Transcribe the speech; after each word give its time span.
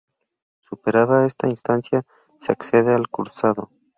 Superada 0.61 1.27
esta 1.27 1.47
instancia 1.47 2.01
se 2.39 2.51
accede 2.53 2.91
al 2.95 3.07
cursado. 3.07 3.69